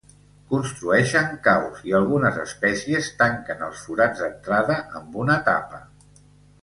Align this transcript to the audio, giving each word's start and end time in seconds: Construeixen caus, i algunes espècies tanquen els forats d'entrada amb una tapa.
Construeixen 0.51 1.27
caus, 1.47 1.83
i 1.91 1.93
algunes 1.99 2.39
espècies 2.45 3.11
tanquen 3.21 3.61
els 3.69 3.85
forats 3.91 4.25
d'entrada 4.25 4.79
amb 5.01 5.21
una 5.25 5.37
tapa. 5.51 5.83